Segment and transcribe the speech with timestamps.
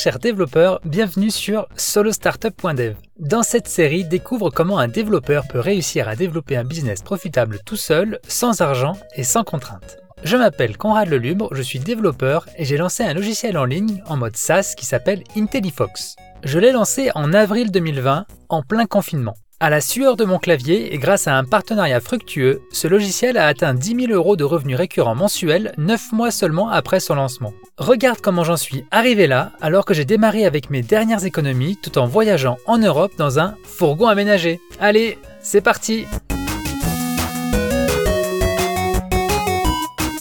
[0.00, 2.94] chers développeurs, bienvenue sur solostartup.dev.
[3.18, 7.76] Dans cette série, découvre comment un développeur peut réussir à développer un business profitable tout
[7.76, 9.98] seul, sans argent et sans contraintes.
[10.24, 14.16] Je m'appelle Conrad Lelubre, je suis développeur et j'ai lancé un logiciel en ligne en
[14.16, 16.16] mode SaaS qui s'appelle IntelliFox.
[16.44, 19.36] Je l'ai lancé en avril 2020, en plein confinement.
[19.62, 23.46] À la sueur de mon clavier et grâce à un partenariat fructueux, ce logiciel a
[23.46, 27.52] atteint 10 000 euros de revenus récurrents mensuels 9 mois seulement après son lancement.
[27.76, 31.98] Regarde comment j'en suis arrivé là alors que j'ai démarré avec mes dernières économies tout
[31.98, 34.62] en voyageant en Europe dans un fourgon aménagé.
[34.80, 36.06] Allez, c'est parti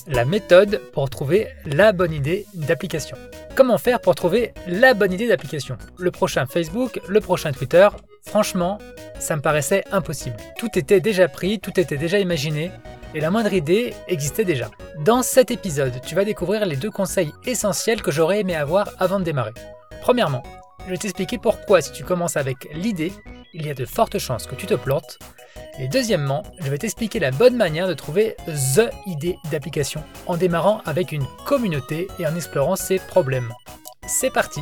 [0.05, 3.15] La méthode pour trouver la bonne idée d'application.
[3.55, 5.77] Comment faire pour trouver la bonne idée d'application?
[5.97, 7.87] Le prochain Facebook, le prochain Twitter,
[8.25, 8.79] franchement,
[9.19, 10.37] ça me paraissait impossible.
[10.57, 12.71] Tout était déjà pris, tout était déjà imaginé,
[13.13, 14.69] et la moindre idée existait déjà.
[15.03, 19.19] Dans cet épisode, tu vas découvrir les deux conseils essentiels que j'aurais aimé avoir avant
[19.19, 19.53] de démarrer.
[20.01, 20.43] Premièrement,
[20.85, 23.11] je vais t'expliquer pourquoi si tu commences avec l'idée,
[23.53, 25.19] il y a de fortes chances que tu te plantes.
[25.79, 30.81] Et deuxièmement, je vais t'expliquer la bonne manière de trouver THE idée d'application en démarrant
[30.85, 33.49] avec une communauté et en explorant ses problèmes.
[34.07, 34.61] C'est parti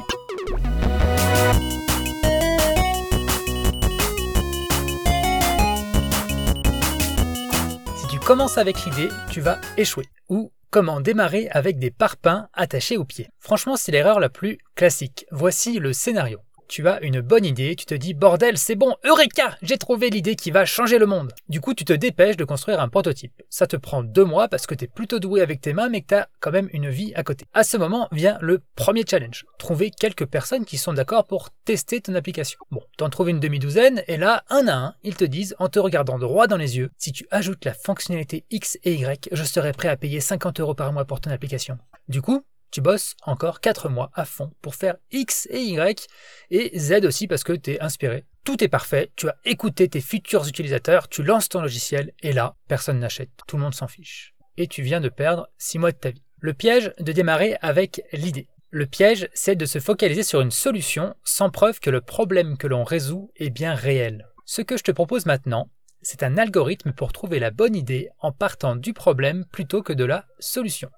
[8.27, 10.03] commences avec l'idée, tu vas échouer.
[10.27, 13.29] Ou comment démarrer avec des parpaings attachés aux pieds.
[13.39, 15.25] Franchement, c'est l'erreur la plus classique.
[15.31, 19.57] Voici le scénario tu as une bonne idée, tu te dis bordel, c'est bon, Eureka
[19.61, 21.31] J'ai trouvé l'idée qui va changer le monde.
[21.49, 23.41] Du coup, tu te dépêches de construire un prototype.
[23.49, 26.01] Ça te prend deux mois parce que tu es plutôt doué avec tes mains mais
[26.01, 27.45] que tu as quand même une vie à côté.
[27.53, 29.45] À ce moment vient le premier challenge.
[29.57, 32.59] Trouver quelques personnes qui sont d'accord pour tester ton application.
[32.71, 35.79] Bon, t'en trouves une demi-douzaine et là, un à un, ils te disent en te
[35.79, 39.71] regardant droit dans les yeux, si tu ajoutes la fonctionnalité X et Y, je serai
[39.71, 41.77] prêt à payer 50 euros par mois pour ton application.
[42.07, 46.07] Du coup, tu bosses encore 4 mois à fond pour faire X et Y
[46.51, 48.25] et Z aussi parce que tu es inspiré.
[48.43, 52.55] Tout est parfait, tu as écouté tes futurs utilisateurs, tu lances ton logiciel et là,
[52.67, 54.33] personne n'achète, tout le monde s'en fiche.
[54.57, 56.23] Et tu viens de perdre 6 mois de ta vie.
[56.39, 58.47] Le piège de démarrer avec l'idée.
[58.69, 62.67] Le piège, c'est de se focaliser sur une solution sans preuve que le problème que
[62.67, 64.27] l'on résout est bien réel.
[64.45, 65.69] Ce que je te propose maintenant,
[66.01, 70.05] c'est un algorithme pour trouver la bonne idée en partant du problème plutôt que de
[70.05, 70.89] la solution.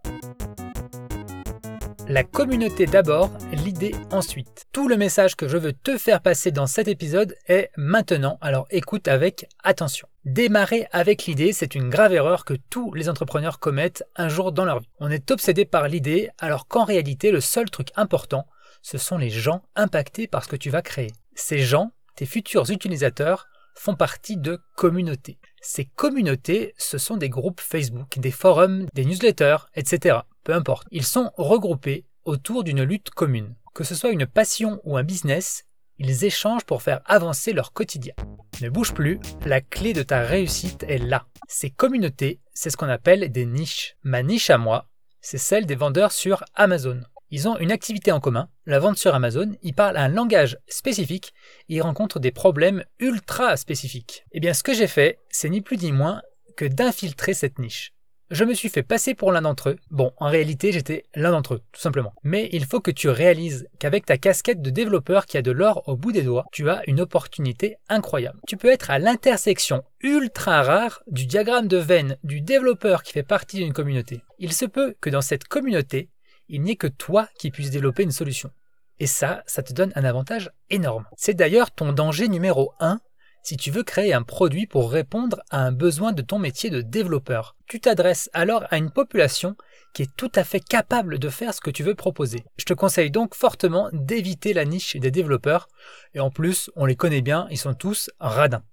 [2.10, 4.66] La communauté d'abord, l'idée ensuite.
[4.72, 8.66] Tout le message que je veux te faire passer dans cet épisode est maintenant, alors
[8.72, 10.08] écoute avec attention.
[10.26, 14.66] Démarrer avec l'idée, c'est une grave erreur que tous les entrepreneurs commettent un jour dans
[14.66, 14.90] leur vie.
[15.00, 18.48] On est obsédé par l'idée, alors qu'en réalité, le seul truc important,
[18.82, 21.12] ce sont les gens impactés par ce que tu vas créer.
[21.36, 23.46] Ces gens, tes futurs utilisateurs,
[23.76, 25.38] font partie de communautés.
[25.62, 30.88] Ces communautés, ce sont des groupes Facebook, des forums, des newsletters, etc peu importe.
[30.92, 33.56] Ils sont regroupés autour d'une lutte commune.
[33.74, 35.66] Que ce soit une passion ou un business,
[35.98, 38.14] ils échangent pour faire avancer leur quotidien.
[38.62, 41.26] Ne bouge plus, la clé de ta réussite est là.
[41.48, 43.96] Ces communautés, c'est ce qu'on appelle des niches.
[44.04, 44.88] Ma niche à moi,
[45.22, 47.02] c'est celle des vendeurs sur Amazon.
[47.32, 51.34] Ils ont une activité en commun, la vente sur Amazon, ils parlent un langage spécifique,
[51.68, 54.26] ils rencontrent des problèmes ultra spécifiques.
[54.32, 56.22] Eh bien ce que j'ai fait, c'est ni plus ni moins
[56.58, 57.94] que d'infiltrer cette niche.
[58.32, 59.78] Je me suis fait passer pour l'un d'entre eux.
[59.90, 62.14] Bon, en réalité, j'étais l'un d'entre eux, tout simplement.
[62.24, 65.82] Mais il faut que tu réalises qu'avec ta casquette de développeur qui a de l'or
[65.88, 68.40] au bout des doigts, tu as une opportunité incroyable.
[68.48, 73.24] Tu peux être à l'intersection ultra rare du diagramme de veine du développeur qui fait
[73.24, 74.22] partie d'une communauté.
[74.38, 76.10] Il se peut que dans cette communauté,
[76.50, 78.52] il n'y ait que toi qui puisses développer une solution.
[79.00, 81.06] Et ça, ça te donne un avantage énorme.
[81.18, 83.00] C'est d'ailleurs ton danger numéro 1
[83.44, 86.82] si tu veux créer un produit pour répondre à un besoin de ton métier de
[86.82, 87.56] développeur.
[87.68, 89.56] Tu t'adresses alors à une population
[89.94, 92.44] qui est tout à fait capable de faire ce que tu veux proposer.
[92.58, 95.68] Je te conseille donc fortement d'éviter la niche des développeurs,
[96.14, 98.64] et en plus, on les connaît bien, ils sont tous radins.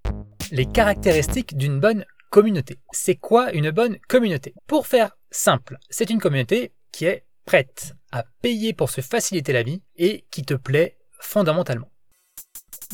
[0.50, 2.78] Les caractéristiques d'une bonne communauté.
[2.92, 4.54] C'est quoi une bonne communauté?
[4.66, 9.62] Pour faire simple, c'est une communauté qui est prête à payer pour se faciliter la
[9.62, 11.90] vie et qui te plaît fondamentalement.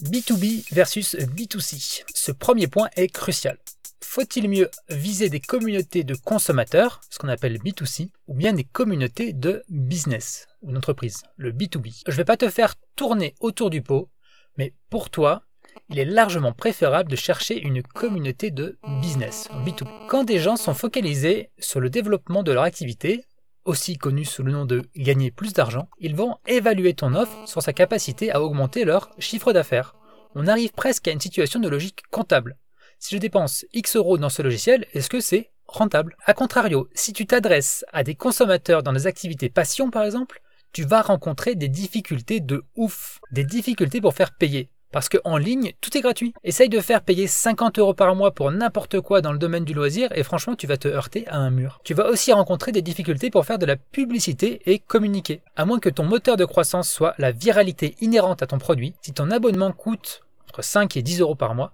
[0.00, 2.04] B2B versus B2C.
[2.14, 3.58] Ce premier point est crucial.
[4.00, 9.32] Faut-il mieux viser des communautés de consommateurs, ce qu'on appelle B2C, ou bien des communautés
[9.32, 13.80] de business, ou d'entreprise, le B2B Je ne vais pas te faire tourner autour du
[13.80, 14.10] pot,
[14.58, 15.44] mais pour toi,
[15.88, 20.06] il est largement préférable de chercher une communauté de business, B2B.
[20.08, 23.24] Quand des gens sont focalisés sur le développement de leur activité,
[23.64, 27.62] aussi connu sous le nom de gagner plus d'argent, ils vont évaluer ton offre sur
[27.62, 29.94] sa capacité à augmenter leur chiffre d'affaires.
[30.34, 32.56] On arrive presque à une situation de logique comptable.
[32.98, 36.16] Si je dépense X euros dans ce logiciel, est-ce que c'est rentable?
[36.24, 40.40] A contrario, si tu t'adresses à des consommateurs dans des activités passion par exemple,
[40.72, 44.70] tu vas rencontrer des difficultés de ouf, des difficultés pour faire payer.
[44.92, 46.34] Parce qu'en ligne, tout est gratuit.
[46.44, 49.74] Essaye de faire payer 50 euros par mois pour n'importe quoi dans le domaine du
[49.74, 51.80] loisir et franchement, tu vas te heurter à un mur.
[51.82, 55.40] Tu vas aussi rencontrer des difficultés pour faire de la publicité et communiquer.
[55.56, 59.12] À moins que ton moteur de croissance soit la viralité inhérente à ton produit, si
[59.12, 61.72] ton abonnement coûte entre 5 et 10 euros par mois,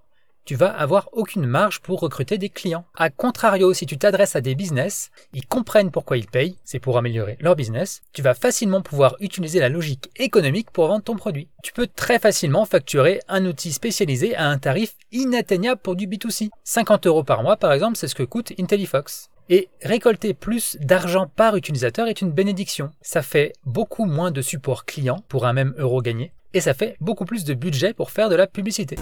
[0.48, 2.86] tu vas avoir aucune marge pour recruter des clients.
[2.96, 6.96] A contrario, si tu t'adresses à des business, ils comprennent pourquoi ils payent, c'est pour
[6.96, 11.50] améliorer leur business, tu vas facilement pouvoir utiliser la logique économique pour vendre ton produit.
[11.62, 16.48] Tu peux très facilement facturer un outil spécialisé à un tarif inatteignable pour du B2C.
[16.64, 19.28] 50 euros par mois, par exemple, c'est ce que coûte IntelliFox.
[19.50, 22.90] Et récolter plus d'argent par utilisateur est une bénédiction.
[23.02, 26.96] Ça fait beaucoup moins de support client pour un même euro gagné, et ça fait
[27.00, 28.96] beaucoup plus de budget pour faire de la publicité.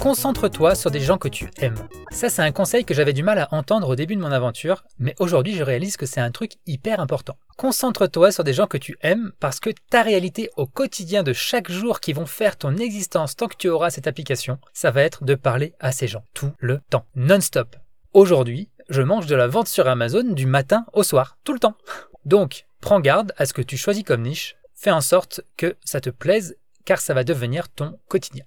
[0.00, 1.86] Concentre-toi sur des gens que tu aimes.
[2.10, 4.82] Ça, c'est un conseil que j'avais du mal à entendre au début de mon aventure,
[4.98, 7.36] mais aujourd'hui, je réalise que c'est un truc hyper important.
[7.58, 11.70] Concentre-toi sur des gens que tu aimes parce que ta réalité au quotidien de chaque
[11.70, 15.24] jour qui vont faire ton existence tant que tu auras cette application, ça va être
[15.24, 17.76] de parler à ces gens tout le temps, non-stop.
[18.14, 21.76] Aujourd'hui, je mange de la vente sur Amazon du matin au soir, tout le temps.
[22.24, 26.00] Donc, prends garde à ce que tu choisis comme niche, fais en sorte que ça
[26.00, 28.44] te plaise car ça va devenir ton quotidien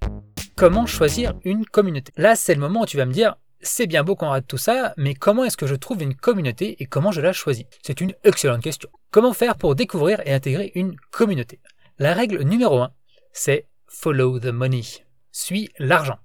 [0.55, 2.11] comment choisir une communauté?
[2.17, 4.57] Là, c'est le moment où tu vas me dire, c'est bien beau qu'on rate tout
[4.57, 7.65] ça, mais comment est-ce que je trouve une communauté et comment je la choisis?
[7.81, 8.89] C'est une excellente question.
[9.11, 11.59] Comment faire pour découvrir et intégrer une communauté?
[11.99, 12.91] La règle numéro 1,
[13.31, 14.83] c'est follow the money.
[15.31, 16.17] Suis l'argent.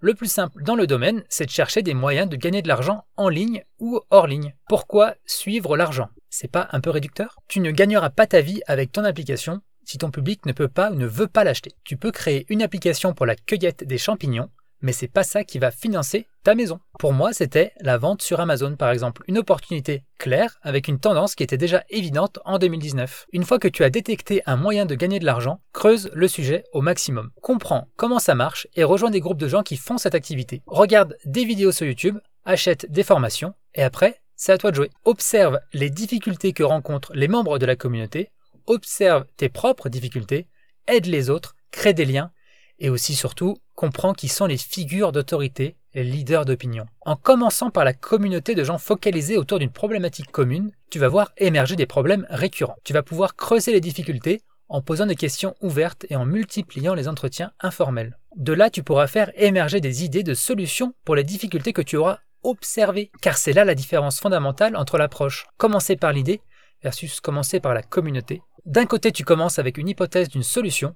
[0.00, 3.04] Le plus simple dans le domaine, c'est de chercher des moyens de gagner de l'argent
[3.16, 4.54] en ligne ou hors ligne.
[4.68, 6.10] Pourquoi suivre l'argent?
[6.28, 7.38] C'est pas un peu réducteur?
[7.48, 10.90] Tu ne gagneras pas ta vie avec ton application si ton public ne peut pas
[10.90, 11.72] ou ne veut pas l'acheter.
[11.84, 14.50] Tu peux créer une application pour la cueillette des champignons,
[14.84, 16.78] mais c'est pas ça qui va financer ta maison.
[16.98, 21.34] Pour moi, c'était la vente sur Amazon par exemple, une opportunité claire avec une tendance
[21.34, 23.26] qui était déjà évidente en 2019.
[23.32, 26.64] Une fois que tu as détecté un moyen de gagner de l'argent, creuse le sujet
[26.72, 27.30] au maximum.
[27.40, 30.62] Comprends comment ça marche et rejoins des groupes de gens qui font cette activité.
[30.66, 34.90] Regarde des vidéos sur YouTube, achète des formations et après, c'est à toi de jouer.
[35.04, 38.30] Observe les difficultés que rencontrent les membres de la communauté
[38.66, 40.46] observe tes propres difficultés,
[40.86, 42.30] aide les autres, crée des liens,
[42.78, 46.86] et aussi surtout comprends qui sont les figures d'autorité, les leaders d'opinion.
[47.02, 51.32] En commençant par la communauté de gens focalisés autour d'une problématique commune, tu vas voir
[51.36, 52.76] émerger des problèmes récurrents.
[52.84, 57.08] Tu vas pouvoir creuser les difficultés en posant des questions ouvertes et en multipliant les
[57.08, 58.18] entretiens informels.
[58.36, 61.96] De là, tu pourras faire émerger des idées de solutions pour les difficultés que tu
[61.96, 66.40] auras observées, car c'est là la différence fondamentale entre l'approche commencer par l'idée
[66.82, 70.94] versus commencer par la communauté d'un côté, tu commences avec une hypothèse d'une solution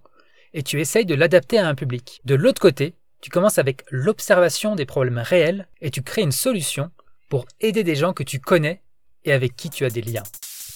[0.55, 2.21] et tu essayes de l'adapter à un public.
[2.25, 6.91] De l'autre côté, tu commences avec l'observation des problèmes réels et tu crées une solution
[7.29, 8.83] pour aider des gens que tu connais
[9.25, 10.23] et avec qui tu as des liens.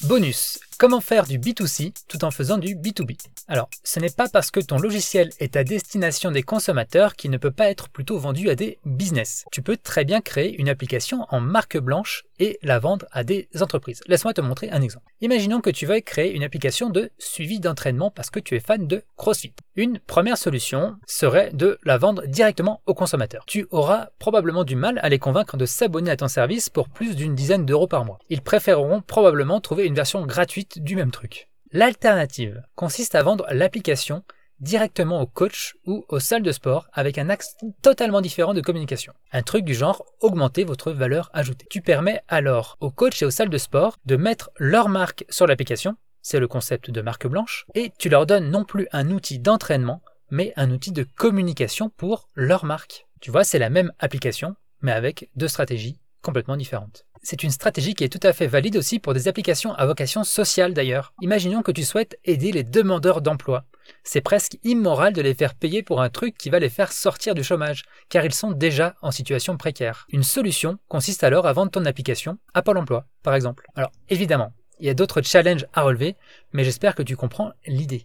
[0.02, 4.50] Bonus, comment faire du B2C tout en faisant du B2B Alors, ce n'est pas parce
[4.50, 8.50] que ton logiciel est à destination des consommateurs qu'il ne peut pas être plutôt vendu
[8.50, 9.44] à des business.
[9.52, 13.48] Tu peux très bien créer une application en marque blanche et la vendre à des
[13.60, 14.00] entreprises.
[14.08, 15.06] Laisse-moi te montrer un exemple.
[15.20, 18.88] Imaginons que tu veuilles créer une application de suivi d'entraînement parce que tu es fan
[18.88, 19.54] de CrossFit.
[19.74, 23.44] Une première solution serait de la vendre directement aux consommateurs.
[23.46, 27.16] Tu auras probablement du mal à les convaincre de s'abonner à ton service pour plus
[27.16, 28.18] d'une dizaine d'euros par mois.
[28.28, 31.48] Ils préféreront probablement trouver une version gratuite du même truc.
[31.70, 34.24] L'alternative consiste à vendre l'application
[34.60, 39.14] directement au coach ou aux salles de sport avec un axe totalement différent de communication.
[39.32, 41.66] Un truc du genre augmenter votre valeur ajoutée.
[41.70, 45.46] Tu permets alors aux coachs et aux salles de sport de mettre leur marque sur
[45.46, 49.38] l'application, c'est le concept de marque blanche, et tu leur donnes non plus un outil
[49.38, 53.06] d'entraînement, mais un outil de communication pour leur marque.
[53.20, 57.04] Tu vois, c'est la même application, mais avec deux stratégies complètement différentes.
[57.24, 60.24] C'est une stratégie qui est tout à fait valide aussi pour des applications à vocation
[60.24, 61.12] sociale d'ailleurs.
[61.20, 63.64] Imaginons que tu souhaites aider les demandeurs d'emploi.
[64.02, 67.34] C'est presque immoral de les faire payer pour un truc qui va les faire sortir
[67.34, 70.06] du chômage, car ils sont déjà en situation précaire.
[70.10, 73.66] Une solution consiste alors à vendre ton application à Pôle emploi, par exemple.
[73.74, 74.52] Alors évidemment,
[74.82, 76.16] il y a d'autres challenges à relever,
[76.52, 78.04] mais j'espère que tu comprends l'idée.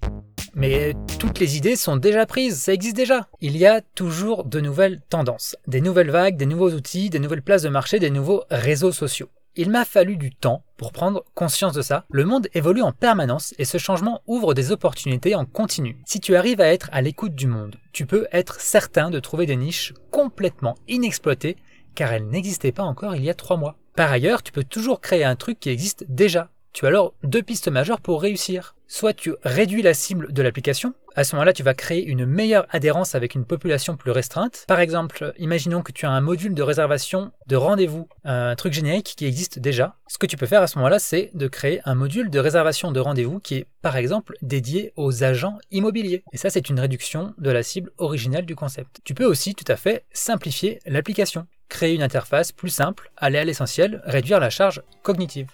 [0.54, 3.28] Mais toutes les idées sont déjà prises, ça existe déjà.
[3.42, 7.42] Il y a toujours de nouvelles tendances, des nouvelles vagues, des nouveaux outils, des nouvelles
[7.42, 9.30] places de marché, des nouveaux réseaux sociaux.
[9.56, 12.06] Il m'a fallu du temps pour prendre conscience de ça.
[12.12, 15.98] Le monde évolue en permanence et ce changement ouvre des opportunités en continu.
[16.06, 19.48] Si tu arrives à être à l'écoute du monde, tu peux être certain de trouver
[19.48, 21.58] des niches complètement inexploitées
[21.96, 23.78] car elles n'existaient pas encore il y a trois mois.
[23.96, 26.52] Par ailleurs, tu peux toujours créer un truc qui existe déjà.
[26.78, 28.76] Tu as alors deux pistes majeures pour réussir.
[28.88, 32.68] Soit tu réduis la cible de l'application, À ce moment-là, tu vas créer une meilleure
[32.70, 34.64] adhérence avec une population plus restreinte.
[34.68, 39.16] Par exemple, imaginons que tu as un module de réservation de rendez-vous, un truc générique
[39.18, 39.96] qui existe déjà.
[40.08, 42.92] Ce que tu peux faire à ce moment-là, c'est de créer un module de réservation
[42.92, 46.24] de rendez-vous qui est par exemple dédié aux agents immobiliers.
[46.32, 49.00] Et ça, c'est une réduction de la cible originelle du concept.
[49.04, 53.44] Tu peux aussi tout à fait simplifier l'application créer une interface plus simple, aller à
[53.44, 55.50] l'essentiel, réduire la charge cognitive.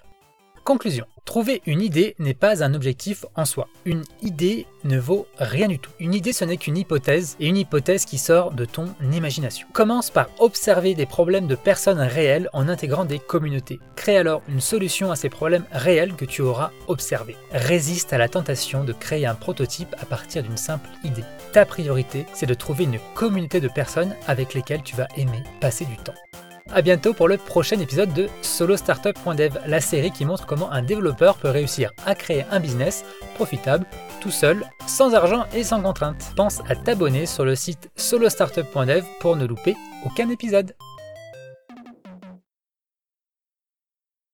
[0.64, 1.06] Conclusion.
[1.26, 3.68] Trouver une idée n'est pas un objectif en soi.
[3.84, 5.92] Une idée ne vaut rien du tout.
[6.00, 9.68] Une idée ce n'est qu'une hypothèse, et une hypothèse qui sort de ton imagination.
[9.74, 13.80] Commence par observer des problèmes de personnes réelles en intégrant des communautés.
[13.98, 17.36] Crée alors une solution à ces problèmes réels que tu auras observés.
[17.52, 21.26] Résiste à la tentation de créer un prototype à partir d'une simple idée.
[21.52, 25.86] Ta priorité, c'est de trouver une communauté de personnes avec lesquelles tu vas aimer passer
[25.86, 26.14] du temps.
[26.76, 31.38] A bientôt pour le prochain épisode de SoloStartup.dev, la série qui montre comment un développeur
[31.38, 33.86] peut réussir à créer un business profitable
[34.22, 36.34] tout seul, sans argent et sans contrainte.
[36.36, 40.74] Pense à t'abonner sur le site solostartup.dev pour ne louper aucun épisode.